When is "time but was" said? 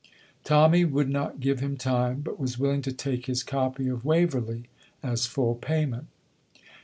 1.77-2.57